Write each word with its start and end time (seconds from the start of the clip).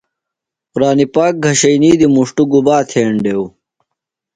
قُرآنی 0.73 1.05
پاک 1.13 1.33
گھشئینی 1.45 1.91
دی 1.99 2.07
مُݜٹوۡ 2.13 2.47
گُباتھینڈیو؟ 2.51 3.43